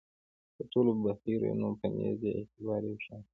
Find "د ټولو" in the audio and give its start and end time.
0.57-0.91